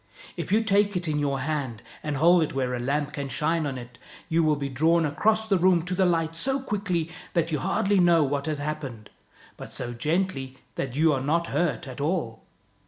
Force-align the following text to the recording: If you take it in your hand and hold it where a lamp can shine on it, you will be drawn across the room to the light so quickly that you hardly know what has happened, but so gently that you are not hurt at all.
If 0.35 0.51
you 0.51 0.63
take 0.63 0.97
it 0.97 1.07
in 1.07 1.19
your 1.19 1.41
hand 1.41 1.83
and 2.01 2.17
hold 2.17 2.41
it 2.41 2.55
where 2.55 2.73
a 2.73 2.79
lamp 2.79 3.13
can 3.13 3.29
shine 3.29 3.67
on 3.67 3.77
it, 3.77 3.99
you 4.29 4.41
will 4.41 4.55
be 4.55 4.67
drawn 4.67 5.05
across 5.05 5.47
the 5.47 5.59
room 5.59 5.83
to 5.83 5.93
the 5.93 6.07
light 6.07 6.33
so 6.33 6.59
quickly 6.59 7.11
that 7.33 7.51
you 7.51 7.59
hardly 7.59 7.99
know 7.99 8.23
what 8.23 8.47
has 8.47 8.57
happened, 8.57 9.11
but 9.57 9.71
so 9.71 9.93
gently 9.93 10.57
that 10.73 10.95
you 10.95 11.13
are 11.13 11.21
not 11.21 11.45
hurt 11.53 11.87
at 11.87 12.01
all. 12.01 12.41